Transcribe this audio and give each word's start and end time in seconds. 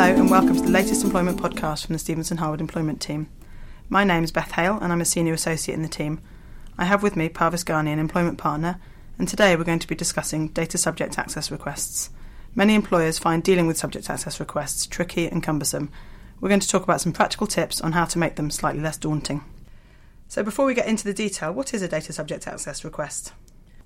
Hello, 0.00 0.18
and 0.18 0.30
welcome 0.30 0.56
to 0.56 0.62
the 0.62 0.70
latest 0.70 1.04
employment 1.04 1.38
podcast 1.38 1.84
from 1.84 1.92
the 1.92 1.98
Stephenson 1.98 2.38
Harwood 2.38 2.62
Employment 2.62 3.02
Team. 3.02 3.28
My 3.90 4.02
name 4.02 4.24
is 4.24 4.32
Beth 4.32 4.52
Hale, 4.52 4.78
and 4.80 4.90
I'm 4.90 5.02
a 5.02 5.04
senior 5.04 5.34
associate 5.34 5.74
in 5.74 5.82
the 5.82 5.88
team. 5.88 6.22
I 6.78 6.86
have 6.86 7.02
with 7.02 7.16
me 7.16 7.28
Parvis 7.28 7.66
Ghani, 7.66 7.92
an 7.92 7.98
employment 7.98 8.38
partner, 8.38 8.80
and 9.18 9.28
today 9.28 9.54
we're 9.54 9.64
going 9.64 9.78
to 9.78 9.86
be 9.86 9.94
discussing 9.94 10.48
data 10.48 10.78
subject 10.78 11.18
access 11.18 11.50
requests. 11.50 12.08
Many 12.54 12.74
employers 12.74 13.18
find 13.18 13.42
dealing 13.42 13.66
with 13.66 13.76
subject 13.76 14.08
access 14.08 14.40
requests 14.40 14.86
tricky 14.86 15.26
and 15.26 15.42
cumbersome. 15.42 15.90
We're 16.40 16.48
going 16.48 16.60
to 16.60 16.68
talk 16.68 16.82
about 16.82 17.02
some 17.02 17.12
practical 17.12 17.46
tips 17.46 17.82
on 17.82 17.92
how 17.92 18.06
to 18.06 18.18
make 18.18 18.36
them 18.36 18.50
slightly 18.50 18.80
less 18.80 18.96
daunting. 18.96 19.44
So, 20.28 20.42
before 20.42 20.64
we 20.64 20.72
get 20.72 20.88
into 20.88 21.04
the 21.04 21.12
detail, 21.12 21.52
what 21.52 21.74
is 21.74 21.82
a 21.82 21.88
data 21.88 22.14
subject 22.14 22.48
access 22.48 22.84
request? 22.84 23.34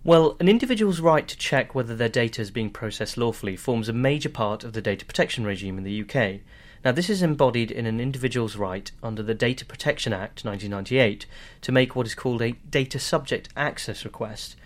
Well, 0.06 0.36
an 0.38 0.50
individual's 0.50 1.00
right 1.00 1.26
to 1.26 1.36
check 1.38 1.74
whether 1.74 1.96
their 1.96 2.10
data 2.10 2.42
is 2.42 2.50
being 2.50 2.68
processed 2.68 3.16
lawfully 3.16 3.56
forms 3.56 3.88
a 3.88 3.94
major 3.94 4.28
part 4.28 4.62
of 4.62 4.74
the 4.74 4.82
data 4.82 5.06
protection 5.06 5.46
regime 5.46 5.78
in 5.78 5.84
the 5.84 6.02
UK. 6.02 6.40
Now, 6.84 6.92
this 6.92 7.08
is 7.08 7.22
embodied 7.22 7.70
in 7.70 7.86
an 7.86 7.98
individual's 8.00 8.54
right 8.54 8.92
under 9.02 9.22
the 9.22 9.32
Data 9.32 9.64
Protection 9.64 10.12
Act 10.12 10.44
1998 10.44 11.24
to 11.62 11.72
make 11.72 11.96
what 11.96 12.06
is 12.06 12.14
called 12.14 12.42
a 12.42 12.52
data 12.68 12.98
subject 12.98 13.48
access 13.56 14.04
request, 14.04 14.56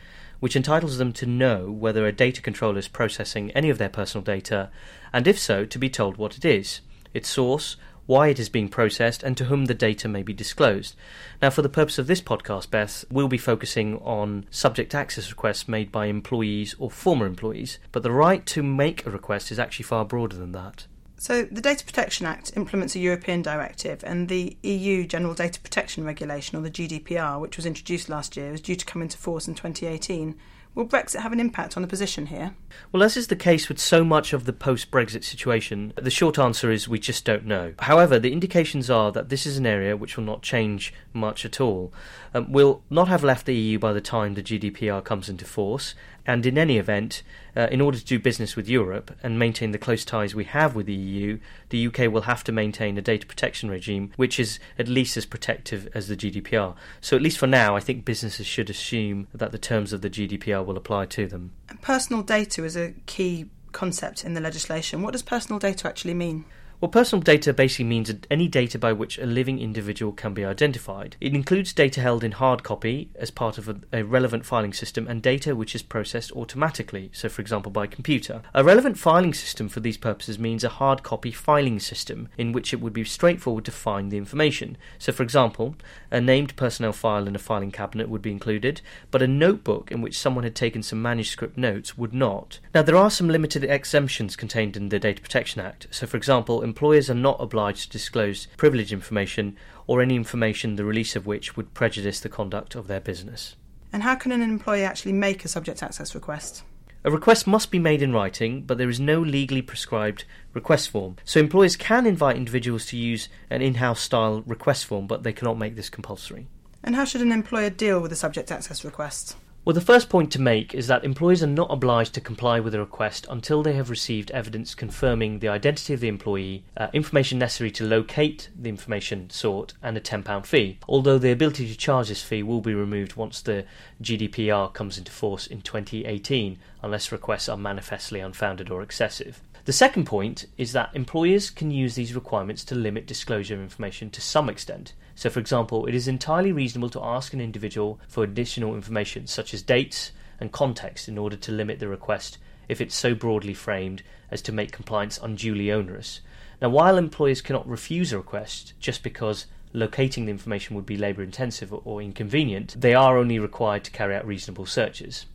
which 0.41 0.57
entitles 0.57 0.99
them 0.99 1.13
to 1.13 1.27
know 1.27 1.71
whether 1.71 2.05
a 2.05 2.13
data 2.13 2.43
controller 2.43 2.79
is 2.79 2.89
processing 2.89 3.53
any 3.53 3.71
of 3.71 3.79
their 3.79 3.89
personal 3.89 4.25
data, 4.25 4.71
and 5.13 5.29
if 5.29 5.39
so, 5.39 5.65
to 5.65 5.79
be 5.79 5.89
told 5.89 6.17
what 6.17 6.37
it 6.37 6.45
is, 6.45 6.81
its 7.15 7.29
source, 7.29 7.77
why 8.09 8.29
it 8.29 8.39
is 8.39 8.49
being 8.49 8.71
processed, 8.71 9.23
and 9.23 9.37
to 9.37 9.45
whom 9.45 9.67
the 9.67 9.75
data 9.75 10.09
may 10.09 10.23
be 10.23 10.33
disclosed. 10.33 10.97
Now, 11.43 11.51
for 11.51 11.61
the 11.61 11.69
purpose 11.69 11.99
of 11.99 12.07
this 12.07 12.23
podcast, 12.23 12.71
Beth, 12.71 13.05
we'll 13.11 13.29
be 13.29 13.37
focusing 13.37 13.99
on 13.99 14.47
subject 14.51 14.95
access 14.95 15.31
requests 15.31 15.69
made 15.69 15.93
by 15.93 16.07
employees 16.07 16.75
or 16.79 16.91
former 16.91 17.27
employees, 17.27 17.79
but 17.93 18.03
the 18.03 18.11
right 18.11 18.47
to 18.47 18.63
make 18.63 19.05
a 19.05 19.11
request 19.11 19.53
is 19.53 19.59
actually 19.59 19.83
far 19.83 20.07
broader 20.07 20.39
than 20.39 20.53
that. 20.53 20.87
So, 21.19 21.43
the 21.43 21.61
Data 21.61 21.85
Protection 21.85 22.25
Act 22.25 22.53
implements 22.57 22.95
a 22.97 22.99
European 22.99 23.43
directive, 23.43 24.03
and 24.05 24.31
the 24.31 24.57
EU 24.63 25.05
General 25.05 25.35
Data 25.35 25.61
Protection 25.61 26.03
Regulation, 26.03 26.57
or 26.57 26.63
the 26.63 26.71
GDPR, 26.71 27.39
which 27.39 27.59
was 27.59 27.67
introduced 27.67 28.09
last 28.09 28.39
year, 28.39 28.55
is 28.55 28.63
due 28.63 28.77
to 28.77 28.87
come 28.87 29.03
into 29.03 29.19
force 29.19 29.47
in 29.47 29.55
2018. 29.55 30.35
Will 30.79 30.87
Brexit 30.87 31.23
have 31.23 31.33
an 31.33 31.41
impact 31.41 31.77
on 31.77 31.83
the 31.83 31.89
position 31.89 32.27
here? 32.27 32.55
Well, 32.93 33.03
as 33.03 33.17
is 33.17 33.27
the 33.27 33.35
case 33.35 33.69
with 33.69 33.81
so 33.81 34.05
much 34.05 34.33
of 34.33 34.45
the 34.45 34.53
post 34.53 34.93
Brexit 34.93 35.25
situation, 35.25 35.93
the 35.97 36.09
short 36.09 36.39
answer 36.39 36.71
is 36.71 36.89
we 36.89 37.01
just 37.01 37.25
don't 37.25 37.45
know. 37.47 37.75
However, 37.81 38.21
the 38.21 38.33
indications 38.33 38.89
are 38.89 39.11
that 39.11 39.29
this 39.29 39.45
is 39.45 39.59
an 39.59 39.67
area 39.67 39.97
which 39.97 40.17
will 40.17 40.23
not 40.23 40.43
change 40.43 40.95
much 41.13 41.45
at 41.45 41.61
all. 41.61 41.93
Um, 42.33 42.53
we'll 42.53 42.85
not 42.91 43.09
have 43.09 43.25
left 43.25 43.47
the 43.47 43.57
EU 43.57 43.81
by 43.81 43.93
the 43.93 44.01
time 44.01 44.35
the 44.35 44.43
GDPR 44.43 45.03
comes 45.03 45.29
into 45.29 45.45
force, 45.45 45.97
and 46.29 46.45
in 46.45 46.59
any 46.59 46.77
event, 46.77 47.23
uh, 47.57 47.69
in 47.73 47.81
order 47.81 47.99
to 47.99 48.05
do 48.05 48.19
business 48.19 48.55
with 48.55 48.69
Europe 48.69 49.17
and 49.23 49.39
maintain 49.39 49.73
the 49.73 49.79
close 49.79 50.05
ties 50.05 50.35
we 50.35 50.45
have 50.45 50.75
with 50.75 50.85
the 50.85 50.95
EU, 50.95 51.39
the 51.71 51.87
UK 51.87 52.13
will 52.13 52.23
have 52.23 52.45
to 52.45 52.53
maintain 52.53 52.99
a 52.99 53.03
data 53.03 53.27
protection 53.27 53.71
regime 53.71 54.13
which 54.17 54.39
is 54.39 54.61
at 54.79 54.87
least 54.89 55.17
as 55.17 55.25
protective 55.25 55.89
as 55.95 56.07
the 56.07 56.17
GDPR. 56.17 56.77
So, 57.01 57.17
at 57.17 57.23
least 57.23 57.39
for 57.39 57.47
now, 57.47 57.75
I 57.75 57.81
think 57.81 58.05
businesses 58.05 58.47
should 58.47 58.69
assume 58.69 59.27
that 59.33 59.53
the 59.53 59.59
terms 59.59 59.95
of 59.95 60.03
the 60.03 60.11
GDPR 60.11 60.65
will 60.65 60.77
apply 60.77 61.07
to 61.07 61.27
them. 61.27 61.53
Personal 61.81 62.23
data 62.23 62.63
is 62.63 62.77
a 62.77 62.93
key 63.07 63.47
concept 63.73 64.23
in 64.23 64.35
the 64.35 64.41
legislation. 64.41 65.01
What 65.01 65.13
does 65.13 65.23
personal 65.23 65.59
data 65.59 65.89
actually 65.89 66.15
mean? 66.15 66.45
Well, 66.81 66.89
personal 66.89 67.25
data 67.25 67.53
basically 67.53 67.87
means 67.87 68.13
any 68.31 68.47
data 68.47 68.79
by 68.79 68.93
which 68.93 69.19
a 69.19 69.27
living 69.27 69.59
individual 69.59 70.13
can 70.13 70.33
be 70.33 70.45
identified. 70.45 71.17
It 71.21 71.35
includes 71.35 71.73
data 71.73 72.01
held 72.01 72.23
in 72.23 72.31
hard 72.31 72.63
copy 72.63 73.11
as 73.17 73.33
part 73.33 73.59
of 73.59 73.69
a, 73.69 73.81
a, 73.93 74.05
relevant 74.05 74.47
filing 74.47 74.73
system 74.73 75.09
and 75.09 75.21
data 75.21 75.57
which 75.57 75.75
is 75.75 75.83
processed 75.83 76.31
automatically, 76.31 77.11
so 77.13 77.29
for 77.29 77.43
example 77.43 77.73
by 77.73 77.89
computer. 77.89 78.43
A 78.55 78.63
relevant 78.63 78.97
filing 78.97 79.35
system 79.35 79.69
for 79.69 79.81
these 79.81 79.97
purposes 79.97 80.39
means 80.39 80.63
a 80.63 80.69
hard 80.69 81.03
copy 81.03 81.33
filing 81.33 81.81
system 81.81 82.29
in 82.39 82.53
which 82.53 82.73
it 82.73 82.81
would 82.81 82.93
be 82.93 83.03
straightforward 83.03 83.65
to 83.65 83.73
find 83.73 84.13
the 84.13 84.17
information. 84.17 84.77
So, 85.01 85.11
for 85.11 85.25
example, 85.25 85.75
a 86.13 86.21
named 86.21 86.55
personnel 86.55 86.93
file 86.93 87.27
in 87.27 87.35
a 87.35 87.41
filing 87.41 87.73
cabinet 87.73 88.09
would 88.09 88.23
be 88.23 88.31
included, 88.31 88.83
but 89.11 89.21
a 89.21 89.27
notebook 89.27 89.91
in 89.91 90.01
which 90.01 90.17
someone 90.17 90.45
had 90.45 90.55
taken 90.55 90.85
some 90.85 91.03
manuscript 91.03 91.59
notes 91.59 91.99
would 91.99 92.15
not. 92.15 92.61
Now, 92.73 92.83
there 92.83 92.95
are 92.95 93.11
some 93.11 93.27
limited 93.27 93.65
exemptions 93.65 94.37
contained 94.37 94.77
in 94.77 94.91
the 94.91 95.01
Data 95.01 95.21
Protection 95.21 95.61
Act. 95.61 95.89
So, 95.91 96.07
for 96.07 96.17
example, 96.17 96.68
employers 96.69 97.11
are 97.11 97.15
not 97.15 97.41
obliged 97.41 97.85
to 97.85 97.91
disclose 97.91 98.47
privileged 98.57 98.93
information 98.93 99.57
or 99.87 100.01
any 100.01 100.15
information 100.15 100.77
the 100.77 100.85
release 100.85 101.17
of 101.17 101.27
which 101.27 101.57
would 101.57 101.75
prejudice 101.75 102.21
the 102.21 102.29
conduct 102.29 102.75
of 102.75 102.87
their 102.87 103.01
business. 103.01 103.57
And 103.93 104.03
how 104.03 104.15
can 104.15 104.33
an 104.33 104.43
employee 104.43 104.85
actually 104.85 105.15
make 105.15 105.45
a 105.45 105.49
subject 105.49 105.83
access 105.83 106.15
request? 106.15 106.63
A 107.05 107.11
request 107.11 107.47
must 107.47 107.71
be 107.71 107.79
made 107.79 108.03
in 108.03 108.13
writing, 108.13 108.63
but 108.63 108.77
there 108.77 108.89
is 108.91 109.01
no 109.01 109.21
legally 109.21 109.63
prescribed 109.63 110.25
request 110.53 110.91
form. 110.91 111.17
So 111.25 111.41
employers 111.41 111.77
can 111.77 112.07
invite 112.07 112.37
individuals 112.37 112.87
to 112.87 112.97
use 112.97 113.29
an 113.49 113.63
in 113.63 113.75
house 113.75 114.01
style 114.01 114.43
request 114.43 114.85
form, 114.85 115.07
but 115.07 115.23
they 115.23 115.33
cannot 115.33 115.59
make 115.59 115.75
this 115.77 115.89
compulsory. 115.89 116.49
And 116.83 116.95
how 116.97 117.05
should 117.05 117.23
an 117.23 117.33
employer 117.33 117.71
deal 117.71 118.01
with 118.01 118.13
a 118.13 118.17
subject 118.17 118.53
access 118.53 118.85
request? 118.85 119.37
Well, 119.69 119.75
the 119.75 119.83
first 119.83 120.09
point 120.09 120.33
to 120.33 120.41
make 120.41 120.75
is 120.75 120.87
that 120.87 121.05
employees 121.05 121.43
are 121.43 121.47
not 121.47 121.71
obliged 121.71 122.15
to 122.15 122.23
comply 122.23 122.59
with 122.59 122.75
a 122.75 122.79
request 122.79 123.27
until 123.29 123.63
they 123.63 123.75
have 123.75 123.91
received 123.91 124.31
evidence 124.31 124.75
confirming 124.75 125.41
the 125.41 125.49
identity 125.49 125.93
of 125.93 126.01
the 126.01 126.09
employee, 126.09 126.65
uh, 126.75 126.89
information 126.95 127.39
necessary 127.39 127.71
to 127.73 127.85
locate 127.85 128.49
the 128.59 128.71
information 128.71 129.29
sought, 129.29 129.75
and 129.83 129.99
a 129.99 130.01
£10 130.01 130.47
fee. 130.47 130.79
Although 130.89 131.19
the 131.19 131.33
ability 131.33 131.69
to 131.69 131.77
charge 131.77 132.09
this 132.09 132.23
fee 132.23 132.43
will 132.43 132.63
be 132.63 132.73
removed 132.73 133.17
once 133.17 133.43
the 133.43 133.67
GDPR 134.03 134.73
comes 134.73 134.97
into 134.97 135.13
force 135.13 135.47
in 135.47 135.61
2018, 135.61 136.59
unless 136.83 137.13
requests 137.13 137.51
are 137.51 137.59
manifestly 137.59 138.21
unfounded 138.21 138.71
or 138.71 138.81
excessive. 138.81 139.43
The 139.69 139.75
second 139.75 140.07
point 140.07 140.47
is 140.57 140.73
that 140.73 140.93
employers 140.95 141.51
can 141.51 141.71
use 141.71 141.95
these 141.95 142.15
requirements 142.15 142.65
to 142.65 142.75
limit 142.75 143.07
disclosure 143.07 143.53
of 143.53 143.61
information 143.61 144.09
to 144.09 144.23
some 144.23 144.49
extent. 144.49 144.95
So, 145.15 145.29
for 145.29 145.41
example, 145.41 145.85
it 145.85 145.95
is 145.95 146.09
entirely 146.09 146.53
reasonable 146.53 146.89
to 146.89 147.05
ask 147.05 147.35
an 147.35 147.41
individual 147.43 148.01
for 148.09 148.25
additional 148.25 148.75
information, 148.75 149.27
such 149.27 149.53
as 149.53 149.61
dates 149.61 150.13
and 150.41 150.53
context, 150.53 151.07
in 151.07 151.19
order 151.19 151.37
to 151.37 151.53
limit 151.53 151.81
the 151.81 151.89
request 151.89 152.39
if 152.67 152.81
it's 152.81 152.97
so 152.97 153.15
broadly 153.15 153.53
framed 153.53 154.03
as 154.31 154.41
to 154.41 154.53
make 154.53 154.73
compliance 154.73 155.19
unduly 155.23 155.71
onerous. 155.71 156.23
Now, 156.63 156.71
while 156.71 156.97
employers 156.97 157.43
cannot 157.43 157.69
refuse 157.69 158.11
a 158.11 158.17
request 158.17 158.73
just 158.81 159.03
because 159.03 159.45
locating 159.75 160.25
the 160.25 160.33
information 160.33 160.77
would 160.77 160.87
be 160.87 160.97
labour 160.97 161.23
intensive 161.23 161.75
or 161.75 162.01
inconvenient, 162.01 162.75
they 162.81 162.95
are 162.95 163.19
only 163.19 163.39
required 163.39 163.85
to 163.85 163.91
carry 163.91 164.17
out 164.17 164.27
reasonable 164.27 164.65
searches. 164.65 165.27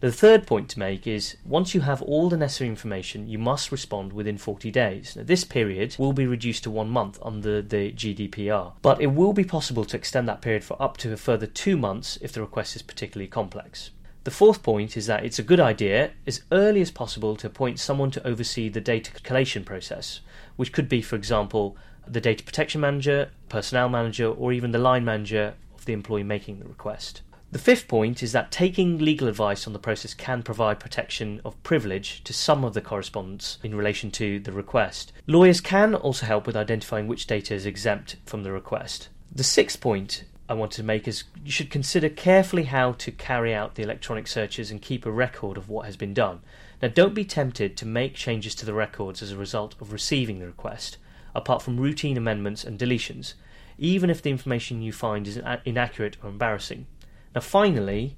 The 0.00 0.10
third 0.10 0.46
point 0.46 0.70
to 0.70 0.78
make 0.78 1.06
is 1.06 1.36
once 1.44 1.74
you 1.74 1.82
have 1.82 2.00
all 2.00 2.30
the 2.30 2.38
necessary 2.38 2.70
information, 2.70 3.28
you 3.28 3.38
must 3.38 3.70
respond 3.70 4.14
within 4.14 4.38
40 4.38 4.70
days. 4.70 5.14
Now, 5.14 5.24
this 5.24 5.44
period 5.44 5.94
will 5.98 6.14
be 6.14 6.26
reduced 6.26 6.62
to 6.62 6.70
one 6.70 6.88
month 6.88 7.18
under 7.20 7.60
the 7.60 7.92
GDPR, 7.92 8.72
but 8.80 9.02
it 9.02 9.08
will 9.08 9.34
be 9.34 9.44
possible 9.44 9.84
to 9.84 9.98
extend 9.98 10.26
that 10.26 10.40
period 10.40 10.64
for 10.64 10.80
up 10.80 10.96
to 10.98 11.12
a 11.12 11.18
further 11.18 11.46
two 11.46 11.76
months 11.76 12.18
if 12.22 12.32
the 12.32 12.40
request 12.40 12.76
is 12.76 12.80
particularly 12.80 13.28
complex. 13.28 13.90
The 14.24 14.30
fourth 14.30 14.62
point 14.62 14.96
is 14.96 15.04
that 15.04 15.22
it's 15.22 15.38
a 15.38 15.42
good 15.42 15.60
idea, 15.60 16.12
as 16.26 16.44
early 16.50 16.80
as 16.80 16.90
possible, 16.90 17.36
to 17.36 17.48
appoint 17.48 17.78
someone 17.78 18.10
to 18.12 18.26
oversee 18.26 18.70
the 18.70 18.80
data 18.80 19.12
collation 19.22 19.64
process, 19.64 20.22
which 20.56 20.72
could 20.72 20.88
be, 20.88 21.02
for 21.02 21.16
example, 21.16 21.76
the 22.08 22.22
data 22.22 22.42
protection 22.42 22.80
manager, 22.80 23.32
personnel 23.50 23.90
manager, 23.90 24.28
or 24.28 24.50
even 24.50 24.70
the 24.70 24.78
line 24.78 25.04
manager 25.04 25.52
of 25.74 25.84
the 25.84 25.92
employee 25.92 26.22
making 26.22 26.58
the 26.58 26.68
request. 26.68 27.20
The 27.52 27.58
fifth 27.58 27.88
point 27.88 28.22
is 28.22 28.30
that 28.30 28.52
taking 28.52 28.98
legal 28.98 29.26
advice 29.26 29.66
on 29.66 29.72
the 29.72 29.80
process 29.80 30.14
can 30.14 30.44
provide 30.44 30.78
protection 30.78 31.40
of 31.44 31.60
privilege 31.64 32.22
to 32.22 32.32
some 32.32 32.62
of 32.62 32.74
the 32.74 32.80
correspondence 32.80 33.58
in 33.64 33.74
relation 33.74 34.12
to 34.12 34.38
the 34.38 34.52
request. 34.52 35.12
Lawyers 35.26 35.60
can 35.60 35.96
also 35.96 36.26
help 36.26 36.46
with 36.46 36.56
identifying 36.56 37.08
which 37.08 37.26
data 37.26 37.52
is 37.52 37.66
exempt 37.66 38.14
from 38.24 38.44
the 38.44 38.52
request. 38.52 39.08
The 39.34 39.42
sixth 39.42 39.80
point 39.80 40.22
I 40.48 40.54
want 40.54 40.70
to 40.72 40.84
make 40.84 41.08
is 41.08 41.24
you 41.44 41.50
should 41.50 41.70
consider 41.70 42.08
carefully 42.08 42.64
how 42.64 42.92
to 42.92 43.10
carry 43.10 43.52
out 43.52 43.74
the 43.74 43.82
electronic 43.82 44.28
searches 44.28 44.70
and 44.70 44.80
keep 44.80 45.04
a 45.04 45.10
record 45.10 45.56
of 45.56 45.68
what 45.68 45.86
has 45.86 45.96
been 45.96 46.14
done. 46.14 46.42
Now, 46.80 46.86
don't 46.86 47.14
be 47.14 47.24
tempted 47.24 47.76
to 47.78 47.84
make 47.84 48.14
changes 48.14 48.54
to 48.56 48.66
the 48.66 48.74
records 48.74 49.22
as 49.22 49.32
a 49.32 49.36
result 49.36 49.74
of 49.80 49.92
receiving 49.92 50.38
the 50.38 50.46
request, 50.46 50.98
apart 51.34 51.62
from 51.62 51.80
routine 51.80 52.16
amendments 52.16 52.62
and 52.62 52.78
deletions, 52.78 53.34
even 53.76 54.08
if 54.08 54.22
the 54.22 54.30
information 54.30 54.82
you 54.82 54.92
find 54.92 55.26
is 55.26 55.40
inaccurate 55.64 56.16
or 56.22 56.30
embarrassing. 56.30 56.86
Now, 57.34 57.40
finally, 57.40 58.16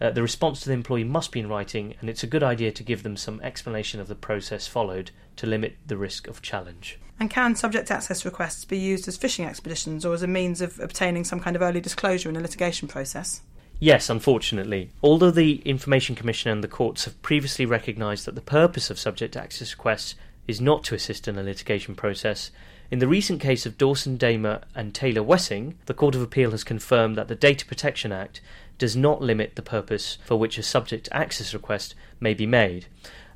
uh, 0.00 0.10
the 0.10 0.22
response 0.22 0.60
to 0.60 0.68
the 0.68 0.74
employee 0.74 1.04
must 1.04 1.32
be 1.32 1.40
in 1.40 1.48
writing, 1.48 1.94
and 2.00 2.10
it's 2.10 2.22
a 2.22 2.28
good 2.28 2.42
idea 2.42 2.72
to 2.72 2.82
give 2.82 3.02
them 3.02 3.16
some 3.16 3.40
explanation 3.40 4.00
of 4.00 4.08
the 4.08 4.14
process 4.14 4.66
followed 4.66 5.10
to 5.36 5.46
limit 5.46 5.76
the 5.86 5.96
risk 5.96 6.26
of 6.26 6.42
challenge. 6.42 6.98
And 7.20 7.30
can 7.30 7.54
subject 7.54 7.90
access 7.90 8.24
requests 8.24 8.64
be 8.64 8.78
used 8.78 9.06
as 9.06 9.16
fishing 9.16 9.44
expeditions 9.44 10.04
or 10.04 10.14
as 10.14 10.22
a 10.22 10.26
means 10.26 10.60
of 10.60 10.80
obtaining 10.80 11.24
some 11.24 11.40
kind 11.40 11.54
of 11.54 11.62
early 11.62 11.80
disclosure 11.80 12.28
in 12.28 12.36
a 12.36 12.40
litigation 12.40 12.88
process? 12.88 13.40
Yes, 13.78 14.08
unfortunately. 14.08 14.90
Although 15.02 15.30
the 15.30 15.56
Information 15.64 16.14
Commission 16.14 16.50
and 16.50 16.64
the 16.64 16.68
courts 16.68 17.04
have 17.04 17.20
previously 17.22 17.66
recognised 17.66 18.24
that 18.26 18.34
the 18.34 18.40
purpose 18.40 18.90
of 18.90 18.98
subject 18.98 19.36
access 19.36 19.72
requests 19.72 20.14
is 20.46 20.60
not 20.60 20.84
to 20.84 20.94
assist 20.94 21.28
in 21.28 21.38
a 21.38 21.42
litigation 21.42 21.94
process, 21.94 22.50
in 22.90 22.98
the 22.98 23.08
recent 23.08 23.40
case 23.40 23.66
of 23.66 23.78
Dawson 23.78 24.16
Damer 24.16 24.60
and 24.74 24.94
Taylor 24.94 25.22
Wessing, 25.22 25.78
the 25.86 25.94
Court 25.94 26.14
of 26.14 26.22
Appeal 26.22 26.50
has 26.50 26.64
confirmed 26.64 27.16
that 27.16 27.28
the 27.28 27.34
Data 27.34 27.64
Protection 27.64 28.12
Act 28.12 28.40
does 28.78 28.94
not 28.94 29.22
limit 29.22 29.56
the 29.56 29.62
purpose 29.62 30.18
for 30.24 30.36
which 30.38 30.58
a 30.58 30.62
subject 30.62 31.08
access 31.10 31.54
request 31.54 31.94
may 32.20 32.34
be 32.34 32.46
made, 32.46 32.86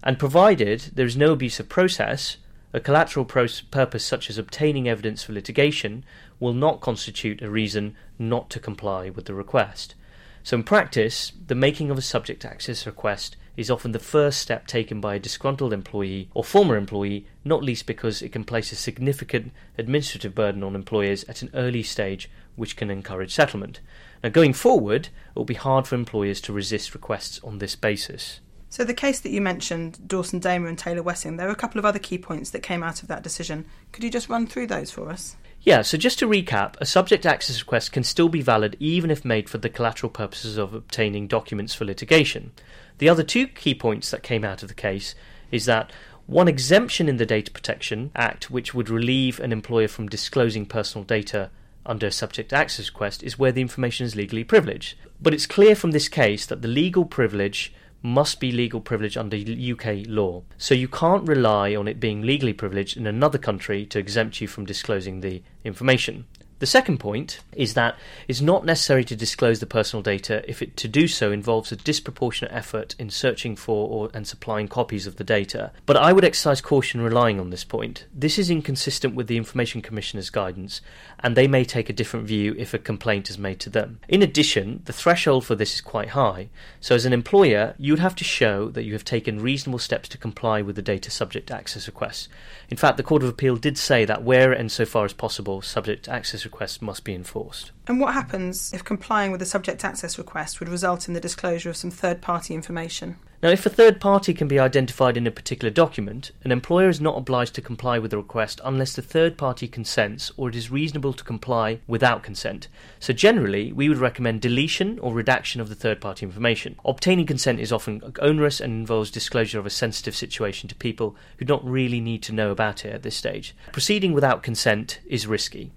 and 0.03 0.19
provided 0.19 0.91
there 0.95 1.07
is 1.07 1.17
no 1.17 1.33
abuse 1.33 1.59
of 1.59 1.69
process, 1.69 2.37
A 2.75 2.81
collateral 2.81 3.25
purpose 3.25 4.05
such 4.05 4.29
as 4.29 4.37
obtaining 4.37 4.89
evidence 4.89 5.23
for 5.23 5.33
litigation 5.33 6.05
will 6.39 6.53
not 6.53 6.83
constitute 6.83 7.41
a 7.41 7.49
reason 7.49 7.97
not 8.19 8.51
to 8.51 8.61
comply 8.61 9.09
with 9.09 9.25
the 9.25 9.33
request. 9.33 9.95
So, 10.43 10.57
in 10.57 10.65
practice, 10.65 11.33
the 11.47 11.55
making 11.55 11.91
of 11.91 11.97
a 11.97 12.03
subject 12.03 12.45
access 12.45 12.85
request 12.85 13.37
is 13.59 13.73
often 13.73 13.91
the 13.91 13.99
first 13.99 14.41
step 14.41 14.69
taken 14.69 15.01
by 15.01 15.17
a 15.17 15.19
disgruntled 15.19 15.73
employee 15.73 16.31
or 16.33 16.45
former 16.45 16.77
employee, 16.77 17.27
not 17.45 17.61
least 17.61 17.87
because 17.87 18.23
it 18.23 18.31
can 18.31 18.45
place 18.45 18.71
a 18.71 18.77
significant 18.77 19.51
administrative 19.77 20.33
burden 20.33 20.63
on 20.63 20.77
employers 20.77 21.25
at 21.25 21.43
an 21.43 21.51
early 21.55 21.83
stage, 21.83 22.31
which 22.55 22.77
can 22.77 22.89
encourage 22.89 23.35
settlement. 23.35 23.81
Now, 24.23 24.29
going 24.29 24.53
forward, 24.53 25.07
it 25.07 25.35
will 25.35 25.45
be 25.45 25.55
hard 25.55 25.89
for 25.89 25.97
employers 25.97 26.41
to 26.43 26.53
resist 26.53 26.95
requests 26.95 27.41
on 27.43 27.59
this 27.59 27.75
basis. 27.75 28.39
So, 28.71 28.85
the 28.85 28.95
case 28.95 29.21
that 29.21 29.31
you 29.31 29.41
mentioned, 29.41 30.07
Dawson 30.07 30.41
Damer 30.41 30.69
and 30.69 30.79
Taylor 30.79 31.03
Wessing, 31.03 31.37
there 31.37 31.47
were 31.47 31.53
a 31.53 31.57
couple 31.57 31.79
of 31.79 31.87
other 31.87 31.99
key 31.99 32.19
points 32.19 32.51
that 32.51 32.63
came 32.63 32.83
out 32.83 33.03
of 33.03 33.09
that 33.09 33.23
decision. 33.23 33.65
Could 33.93 34.05
you 34.05 34.11
just 34.11 34.29
run 34.29 34.47
through 34.47 34.67
those 34.67 34.91
for 34.91 35.09
us? 35.09 35.37
Yeah, 35.63 35.83
so 35.83 35.99
just 35.99 36.19
to 36.21 36.29
recap, 36.29 36.75
a 36.81 36.87
subject 36.87 37.27
access 37.27 37.61
request 37.61 37.93
can 37.93 38.05
still 38.05 38.29
be 38.29 38.43
valid 38.43 38.77
even 38.79 39.11
if 39.11 39.25
made 39.25 39.49
for 39.49 39.59
the 39.59 39.69
collateral 39.69 40.11
purposes 40.11 40.57
of 40.57 40.73
obtaining 40.73 41.27
documents 41.27 41.75
for 41.75 41.85
litigation. 41.85 42.53
The 42.99 43.09
other 43.09 43.23
two 43.23 43.49
key 43.49 43.75
points 43.75 44.11
that 44.11 44.23
came 44.23 44.45
out 44.45 44.63
of 44.63 44.69
the 44.69 44.75
case 44.75 45.15
is 45.51 45.65
that 45.65 45.91
one 46.27 46.47
exemption 46.47 47.09
in 47.09 47.17
the 47.17 47.27
Data 47.27 47.51
Protection 47.51 48.11
Act, 48.15 48.51
which 48.51 48.75
would 48.75 48.91
relieve 48.91 49.41
an 49.41 49.51
employer 49.51 49.89
from 49.89 50.09
disclosing 50.09 50.67
personal 50.67 51.05
data 51.05 51.51
under 51.87 52.07
a 52.07 52.13
subject 52.13 52.53
access 52.53 52.89
request, 52.89 53.23
is 53.23 53.39
where 53.39 53.51
the 53.51 53.63
information 53.63 54.05
is 54.05 54.15
legally 54.15 54.45
privileged. 54.45 54.97
But 55.23 55.33
it's 55.33 55.47
clear 55.47 55.75
from 55.75 55.93
this 55.93 56.09
case 56.09 56.45
that 56.47 56.61
the 56.61 56.69
legal 56.69 57.07
privilege 57.07 57.73
must 58.03 58.41
be 58.41 58.53
legal 58.53 58.81
privilege 58.81 59.17
under 59.17 59.37
UK 59.37 60.07
law. 60.07 60.43
So 60.57 60.75
you 60.75 60.89
can't 60.89 61.29
rely 61.29 61.75
on 61.75 61.89
it 61.89 62.01
being 62.01 62.23
legally 62.23 62.53
privileged 62.53 62.97
in 62.97 63.07
another 63.07 63.39
country 63.39 63.85
to 63.87 63.99
exempt 63.99 64.41
you 64.41 64.49
from 64.49 64.67
disclosing 64.67 65.21
the 65.21 65.43
information. 65.65 66.27
The 66.59 66.67
second 66.67 66.99
point 66.99 67.41
is 67.53 67.75
that 67.75 67.97
it's 68.27 68.41
not 68.41 68.65
necessary 68.65 69.05
to 69.05 69.15
disclose 69.15 69.61
the 69.61 69.67
personal 69.67 70.03
data 70.03 70.43
if 70.49 70.61
it 70.61 70.77
to 70.79 70.89
do 70.89 71.07
so 71.07 71.31
involves 71.31 71.71
a 71.71 71.77
disproportionate 71.77 72.53
effort 72.53 72.97
in 72.99 73.11
searching 73.11 73.55
for 73.55 73.89
or, 73.89 74.11
and 74.13 74.27
supplying 74.27 74.67
copies 74.67 75.07
of 75.07 75.17
the 75.17 75.25
data. 75.25 75.71
But 75.87 75.97
I 75.97 76.13
would 76.13 76.25
exercise 76.25 76.61
caution 76.61 77.01
relying 77.01 77.39
on 77.39 77.51
this 77.51 77.63
point. 77.63 78.07
This 78.13 78.41
is 78.41 78.51
inconsistent 78.51 79.15
with 79.15 79.29
the 79.29 79.37
Information 79.37 79.83
Commissioner's 79.83 80.31
guidance, 80.31 80.81
and 81.21 81.37
they 81.37 81.47
may 81.47 81.65
take 81.65 81.89
a 81.89 81.93
different 81.93 82.27
view 82.27 82.57
if 82.59 82.75
a 82.75 82.79
complaint 82.79 83.31
is 83.31 83.39
made 83.39 83.61
to 83.61 83.71
them. 83.71 84.01
In 84.09 84.23
addition, 84.23 84.83
the 84.87 84.93
threshold 84.93 85.45
for 85.45 85.55
this 85.55 85.75
is 85.75 85.81
quite 85.81 86.11
high, 86.11 86.49
so 86.81 86.97
as 86.97 87.07
an 87.07 87.13
employer, 87.13 87.75
you 87.79 87.93
would 87.93 88.01
have 88.01 88.17
to 88.17 88.25
show 88.25 88.69
that 88.71 88.83
you 88.83 88.95
have 88.95 89.05
taken 89.05 89.41
reasonable 89.41 89.79
steps 89.79 90.09
to 90.09 90.19
comply 90.19 90.61
with 90.61 90.75
the 90.75 90.83
data 90.83 91.11
subject 91.11 91.53
access 91.53 91.87
requests. 91.87 92.29
In 92.69 92.77
fact, 92.77 92.97
the 92.97 93.05
Court 93.05 93.23
of 93.23 93.29
Appeal 93.29 93.57
did 93.57 93.79
say 93.79 94.05
that 94.05 94.25
where 94.25 94.53
and 94.53 94.73
so 94.73 94.85
far 94.85 95.05
as 95.05 95.13
possible, 95.13 95.63
subject 95.63 96.09
access 96.09 96.45
requests 96.49 96.81
must 96.83 97.05
be 97.05 97.15
enforced. 97.15 97.73
And 97.87 98.01
what 98.01 98.15
happens 98.15 98.73
if 98.73 98.83
complying 98.83 99.31
with 99.31 99.43
a 99.43 99.47
subject 99.47 99.85
access 99.85 100.19
request 100.19 100.61
would 100.61 100.69
result 100.69 101.09
in 101.09 101.15
the 101.15 101.21
disclosure 101.21 101.71
of 101.71 101.77
some 101.77 101.91
third 101.91 102.21
party 102.21 102.55
information? 102.55 103.17
Now, 103.41 103.51
if 103.51 103.65
a 103.65 103.71
third 103.71 104.01
party 104.01 104.35
can 104.35 104.49
be 104.49 104.59
identified 104.59 105.17
in 105.17 105.25
a 105.25 105.31
particular 105.31 105.71
document, 105.71 106.33
an 106.43 106.51
employer 106.51 106.89
is 106.89 107.01
not 107.01 107.17
obliged 107.17 107.55
to 107.55 107.63
comply 107.63 108.01
with 108.01 108.11
the 108.11 108.17
request 108.17 108.61
unless 108.65 108.97
the 108.97 109.03
third 109.03 109.39
party 109.39 109.69
consents 109.69 110.33
or 110.37 110.49
it 110.49 110.57
is 110.57 110.73
reasonable 110.73 111.13
to 111.13 111.23
comply 111.23 111.79
without 111.87 112.25
consent. 112.25 112.67
So, 112.99 113.13
generally, 113.13 113.73
we 113.73 113.89
would 113.89 113.99
recommend 113.99 114.41
deletion 114.41 114.99
or 114.99 115.15
redaction 115.15 115.61
of 115.61 115.69
the 115.69 115.77
third 115.77 116.01
party 116.01 116.27
information. 116.27 116.75
Obtaining 116.85 117.27
consent 117.27 117.61
is 117.61 117.71
often 117.71 118.03
onerous 118.19 118.61
and 118.61 118.73
involves 118.73 119.13
disclosure 119.13 119.61
of 119.61 119.67
a 119.67 119.71
sensitive 119.71 120.17
situation 120.17 120.69
to 120.69 120.75
people 120.75 121.15
who 121.37 121.45
don't 121.45 121.65
really 121.65 122.01
need 122.01 122.25
to 122.25 122.35
know 122.35 122.51
about 122.51 122.85
it 122.85 122.93
at 122.93 123.05
this 123.05 123.17
stage. 123.17 123.55
Proceeding 123.71 124.15
without 124.15 124.43
consent 124.43 124.99
is 125.07 125.29
risky. 125.29 125.71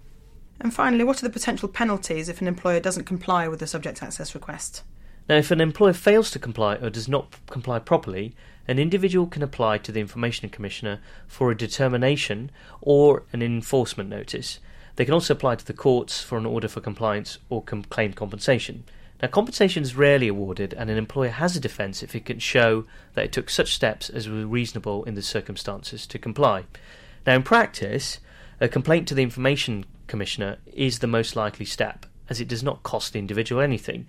And 0.61 0.71
finally, 0.71 1.03
what 1.03 1.17
are 1.21 1.27
the 1.27 1.33
potential 1.33 1.67
penalties 1.67 2.29
if 2.29 2.39
an 2.39 2.47
employer 2.47 2.79
doesn't 2.79 3.05
comply 3.05 3.47
with 3.47 3.59
the 3.59 3.65
subject 3.65 4.03
access 4.03 4.35
request? 4.35 4.83
Now, 5.27 5.37
if 5.37 5.49
an 5.49 5.59
employer 5.59 5.93
fails 5.93 6.29
to 6.31 6.39
comply 6.39 6.75
or 6.75 6.91
does 6.91 7.07
not 7.07 7.35
comply 7.47 7.79
properly, 7.79 8.35
an 8.67 8.77
individual 8.77 9.25
can 9.25 9.41
apply 9.41 9.79
to 9.79 9.91
the 9.91 9.99
Information 9.99 10.49
Commissioner 10.49 10.99
for 11.25 11.49
a 11.49 11.57
determination 11.57 12.51
or 12.79 13.23
an 13.33 13.41
enforcement 13.41 14.07
notice. 14.07 14.59
They 14.97 15.05
can 15.05 15.15
also 15.15 15.33
apply 15.33 15.55
to 15.55 15.65
the 15.65 15.73
courts 15.73 16.21
for 16.21 16.37
an 16.37 16.45
order 16.45 16.67
for 16.67 16.79
compliance 16.79 17.39
or 17.49 17.63
com- 17.63 17.83
claim 17.85 18.13
compensation. 18.13 18.83
Now, 19.19 19.29
compensation 19.29 19.81
is 19.81 19.95
rarely 19.95 20.27
awarded, 20.27 20.75
and 20.75 20.91
an 20.91 20.97
employer 20.97 21.29
has 21.29 21.55
a 21.55 21.59
defence 21.59 22.03
if 22.03 22.15
it 22.15 22.25
can 22.25 22.37
show 22.37 22.85
that 23.15 23.25
it 23.25 23.31
took 23.31 23.49
such 23.49 23.73
steps 23.73 24.11
as 24.11 24.29
were 24.29 24.45
reasonable 24.45 25.05
in 25.05 25.15
the 25.15 25.21
circumstances 25.23 26.05
to 26.05 26.19
comply. 26.19 26.65
Now, 27.25 27.35
in 27.35 27.43
practice, 27.43 28.19
a 28.61 28.69
complaint 28.69 29.07
to 29.07 29.15
the 29.15 29.23
Information 29.23 29.85
Commissioner 30.05 30.57
is 30.71 30.99
the 30.99 31.07
most 31.07 31.35
likely 31.35 31.65
step, 31.65 32.05
as 32.29 32.39
it 32.39 32.47
does 32.47 32.61
not 32.61 32.83
cost 32.83 33.11
the 33.11 33.19
individual 33.19 33.59
anything. 33.59 34.05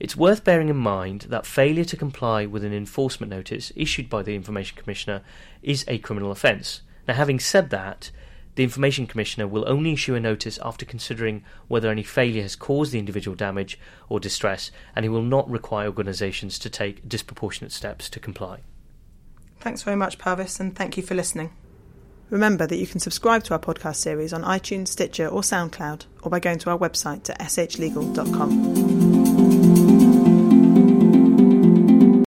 It's 0.00 0.16
worth 0.16 0.42
bearing 0.42 0.70
in 0.70 0.78
mind 0.78 1.26
that 1.28 1.44
failure 1.44 1.84
to 1.84 1.96
comply 1.98 2.46
with 2.46 2.64
an 2.64 2.72
enforcement 2.72 3.30
notice 3.30 3.70
issued 3.76 4.08
by 4.08 4.22
the 4.22 4.34
Information 4.34 4.78
Commissioner 4.78 5.20
is 5.62 5.84
a 5.86 5.98
criminal 5.98 6.30
offence. 6.30 6.80
Now, 7.06 7.12
having 7.12 7.38
said 7.38 7.68
that, 7.70 8.10
the 8.54 8.64
Information 8.64 9.06
Commissioner 9.06 9.46
will 9.46 9.68
only 9.68 9.92
issue 9.92 10.14
a 10.14 10.20
notice 10.20 10.58
after 10.64 10.86
considering 10.86 11.44
whether 11.68 11.90
any 11.90 12.02
failure 12.02 12.42
has 12.42 12.56
caused 12.56 12.92
the 12.92 12.98
individual 12.98 13.36
damage 13.36 13.78
or 14.08 14.18
distress, 14.18 14.70
and 14.96 15.04
he 15.04 15.10
will 15.10 15.22
not 15.22 15.48
require 15.50 15.88
organisations 15.88 16.58
to 16.60 16.70
take 16.70 17.06
disproportionate 17.06 17.72
steps 17.72 18.08
to 18.08 18.18
comply. 18.18 18.60
Thanks 19.60 19.82
very 19.82 19.96
much, 19.96 20.16
Parvis, 20.16 20.58
and 20.58 20.74
thank 20.74 20.96
you 20.96 21.02
for 21.02 21.14
listening. 21.14 21.52
Remember 22.30 22.66
that 22.66 22.76
you 22.76 22.86
can 22.86 23.00
subscribe 23.00 23.42
to 23.44 23.54
our 23.54 23.60
podcast 23.60 23.96
series 23.96 24.32
on 24.32 24.42
iTunes, 24.42 24.88
Stitcher, 24.88 25.26
or 25.26 25.42
SoundCloud, 25.42 26.06
or 26.22 26.30
by 26.30 26.40
going 26.40 26.58
to 26.60 26.70
our 26.70 26.78
website 26.78 27.28
at 27.28 27.40
shlegal.com. 27.40 28.89